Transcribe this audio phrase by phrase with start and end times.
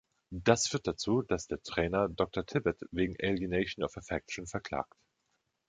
[0.33, 4.97] Das führt dazu, dass der Trainer Doktor Tibbett wegen Alienation of Affection verklagt.